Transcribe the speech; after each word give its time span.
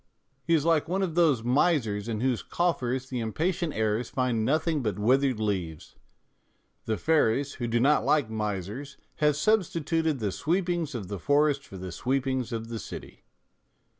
He 0.43 0.55
is 0.55 0.65
like 0.65 0.87
one 0.89 1.03
of 1.03 1.13
those 1.13 1.43
misers 1.43 2.07
in 2.07 2.21
whose 2.21 2.41
coffers 2.41 3.07
the 3.09 3.19
impatient 3.19 3.75
heirs 3.75 4.09
find 4.09 4.43
nothing 4.43 4.81
but 4.81 4.97
withered 4.97 5.39
leaves, 5.39 5.95
the 6.85 6.97
fairies, 6.97 7.53
who 7.61 7.67
do 7.67 7.79
not 7.79 8.03
like 8.03 8.27
misers, 8.27 8.97
having 9.17 9.35
substituted 9.35 10.17
the 10.17 10.31
sweepings 10.31 10.95
of 10.95 11.07
the 11.07 11.19
forest 11.19 11.63
for 11.63 11.77
the 11.77 11.91
sweepings 11.91 12.51
of 12.51 12.69
the 12.69 12.79
city. 12.79 13.25